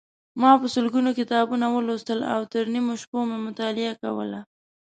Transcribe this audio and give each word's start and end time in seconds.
ما 0.41 0.51
په 0.61 0.67
سلګونو 0.75 1.11
کتابونه 1.19 1.65
ولوستل 1.69 2.19
او 2.33 2.41
تر 2.51 2.63
نیمو 2.73 2.93
شپو 3.01 3.19
مې 3.29 3.37
مطالعه 3.47 3.93
کوله. 4.01 4.39